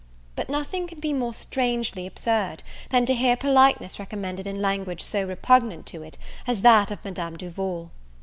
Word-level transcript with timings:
But 0.35 0.49
nothing 0.49 0.87
can 0.87 0.99
be 0.99 1.13
more 1.13 1.31
strangely 1.31 2.07
absurd, 2.07 2.63
than 2.89 3.05
to 3.05 3.13
hear 3.13 3.37
politeness 3.37 3.99
recommended 3.99 4.47
in 4.47 4.59
language 4.59 5.03
so 5.03 5.23
repugnant 5.27 5.85
to 5.93 6.01
it 6.01 6.17
as 6.47 6.61
that 6.61 6.89
of 6.89 7.05
Madame 7.05 7.37
Duval. 7.37 7.91